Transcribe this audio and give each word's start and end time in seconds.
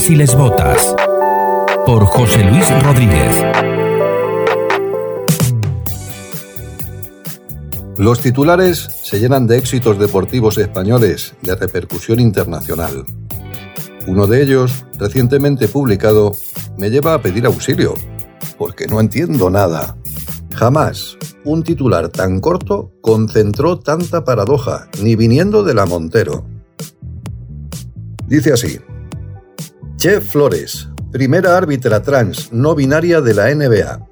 Barbas 0.00 0.10
y 0.10 0.16
les 0.16 0.34
Botas. 0.34 0.96
Por 1.84 2.04
José 2.04 2.44
Luis 2.44 2.82
Rodríguez. 2.82 3.32
Los 7.98 8.20
titulares 8.20 8.88
se 9.02 9.18
llenan 9.18 9.46
de 9.46 9.58
éxitos 9.58 9.98
deportivos 9.98 10.56
españoles 10.56 11.34
de 11.42 11.54
repercusión 11.54 12.18
internacional. 12.18 13.04
Uno 14.06 14.26
de 14.26 14.42
ellos, 14.42 14.84
recientemente 14.98 15.68
publicado, 15.68 16.32
me 16.78 16.88
lleva 16.88 17.14
a 17.14 17.20
pedir 17.20 17.44
auxilio, 17.44 17.94
porque 18.56 18.86
no 18.86 19.00
entiendo 19.00 19.50
nada. 19.50 19.96
Jamás 20.54 21.18
un 21.44 21.62
titular 21.62 22.08
tan 22.08 22.40
corto 22.40 22.92
concentró 23.02 23.78
tanta 23.78 24.24
paradoja, 24.24 24.88
ni 25.02 25.14
viniendo 25.16 25.62
de 25.62 25.74
la 25.74 25.84
Montero. 25.84 26.46
Dice 28.26 28.52
así. 28.52 28.78
Che 30.00 30.22
Flores, 30.22 30.88
primera 31.12 31.58
árbitra 31.58 32.00
trans 32.00 32.50
no 32.54 32.74
binaria 32.74 33.20
de 33.20 33.34
la 33.34 33.54
NBA. 33.54 34.08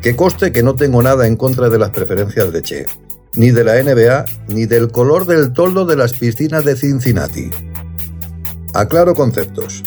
Que 0.00 0.14
coste 0.14 0.52
que 0.52 0.62
no 0.62 0.76
tengo 0.76 1.02
nada 1.02 1.26
en 1.26 1.34
contra 1.34 1.68
de 1.68 1.80
las 1.80 1.90
preferencias 1.90 2.52
de 2.52 2.62
Che, 2.62 2.86
ni 3.34 3.50
de 3.50 3.64
la 3.64 3.82
NBA, 3.82 4.24
ni 4.54 4.66
del 4.66 4.92
color 4.92 5.26
del 5.26 5.52
toldo 5.52 5.84
de 5.84 5.96
las 5.96 6.12
piscinas 6.12 6.64
de 6.64 6.76
Cincinnati. 6.76 7.50
Aclaro 8.72 9.16
conceptos. 9.16 9.82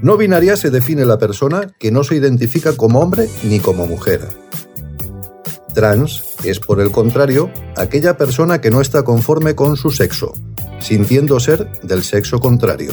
No 0.00 0.16
binaria 0.16 0.56
se 0.56 0.70
define 0.70 1.04
la 1.04 1.18
persona 1.18 1.74
que 1.80 1.90
no 1.90 2.04
se 2.04 2.14
identifica 2.14 2.76
como 2.76 3.00
hombre 3.00 3.28
ni 3.42 3.58
como 3.58 3.88
mujer. 3.88 4.20
Trans 5.74 6.36
es, 6.44 6.60
por 6.60 6.80
el 6.80 6.92
contrario, 6.92 7.50
aquella 7.76 8.16
persona 8.16 8.60
que 8.60 8.70
no 8.70 8.80
está 8.80 9.02
conforme 9.02 9.56
con 9.56 9.76
su 9.76 9.90
sexo, 9.90 10.34
sintiendo 10.82 11.38
ser 11.38 11.70
del 11.82 12.02
sexo 12.02 12.40
contrario. 12.40 12.92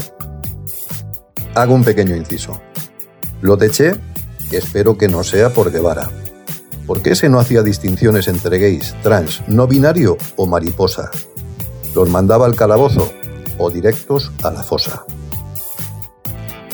Hago 1.56 1.74
un 1.74 1.84
pequeño 1.84 2.16
inciso. 2.16 2.62
Lo 3.42 3.58
de 3.58 3.72
espero 4.52 4.98
que 4.98 5.08
no 5.08 5.24
sea 5.24 5.50
por 5.50 5.72
Guevara. 5.72 6.10
Porque 6.86 7.12
ese 7.12 7.30
no 7.30 7.40
hacía 7.40 7.64
distinciones 7.64 8.28
entre 8.28 8.60
gays, 8.60 8.96
trans, 9.04 9.44
no 9.48 9.68
binario 9.68 10.18
o 10.36 10.46
mariposa. 10.46 11.12
Los 11.96 12.10
mandaba 12.10 12.46
al 12.46 12.56
calabozo 12.56 13.12
o 13.58 13.70
directos 13.70 14.32
a 14.44 14.52
la 14.52 14.64
fosa. 14.64 15.04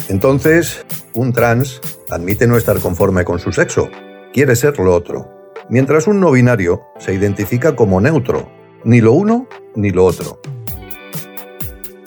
Entonces, 0.10 0.86
un 1.14 1.34
trans 1.34 1.82
admite 2.10 2.48
no 2.48 2.58
estar 2.58 2.80
conforme 2.80 3.26
con 3.26 3.40
su 3.40 3.52
sexo, 3.52 3.90
quiere 4.34 4.56
ser 4.56 4.78
lo 4.80 4.94
otro, 4.94 5.30
mientras 5.70 6.08
un 6.08 6.20
no 6.20 6.32
binario 6.32 6.84
se 7.00 7.14
identifica 7.14 7.76
como 7.76 8.00
neutro, 8.00 8.50
ni 8.84 9.02
lo 9.02 9.14
uno 9.14 9.48
ni 9.76 9.90
lo 9.90 10.06
otro. 10.06 10.40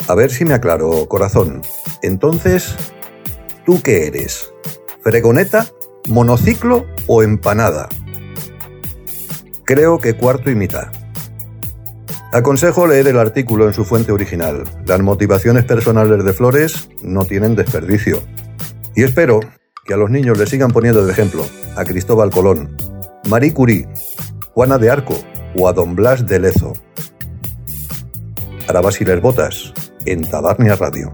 A 0.08 0.14
ver 0.14 0.30
si 0.30 0.46
me 0.46 0.54
aclaro, 0.54 1.06
corazón. 1.06 1.60
Entonces, 2.00 2.74
¿tú 3.66 3.82
qué 3.82 4.06
eres? 4.06 4.50
¿Fregoneta, 5.02 5.66
monociclo 6.08 6.86
o 7.06 7.22
empanada? 7.22 7.90
Creo 9.64 9.98
que 9.98 10.14
cuarto 10.14 10.50
y 10.50 10.54
mitad. 10.54 10.88
Aconsejo 12.32 12.86
leer 12.86 13.08
el 13.08 13.18
artículo 13.18 13.66
en 13.66 13.74
su 13.74 13.84
fuente 13.84 14.10
original. 14.10 14.64
Las 14.86 15.00
motivaciones 15.00 15.64
personales 15.64 16.24
de 16.24 16.32
Flores 16.32 16.88
no 17.02 17.26
tienen 17.26 17.54
desperdicio. 17.54 18.22
Y 18.94 19.02
espero 19.02 19.40
que 19.84 19.92
a 19.92 19.98
los 19.98 20.08
niños 20.08 20.38
le 20.38 20.46
sigan 20.46 20.70
poniendo 20.70 21.04
de 21.04 21.12
ejemplo 21.12 21.44
a 21.76 21.84
Cristóbal 21.84 22.30
Colón, 22.30 22.74
Marie 23.28 23.52
Curie, 23.52 23.86
Juana 24.54 24.78
de 24.78 24.90
Arco 24.90 25.18
o 25.54 25.68
a 25.68 25.74
Don 25.74 25.94
Blas 25.94 26.26
de 26.26 26.38
Lezo. 26.38 26.72
Para 28.66 28.80
Basiles 28.80 29.20
Botas, 29.20 29.74
en 30.10 30.22
Tabarnia 30.22 30.74
Radio. 30.76 31.12